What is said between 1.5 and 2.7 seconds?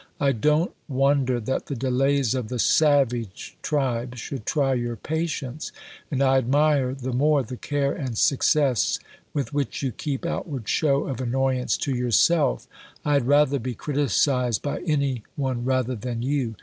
the delays of the